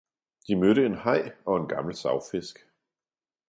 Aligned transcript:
De 0.47 0.55
mødte 0.55 0.85
en 0.85 0.95
haj 0.95 1.31
og 1.45 1.57
en 1.57 1.67
gammel 1.67 1.95
savfisk. 1.95 2.59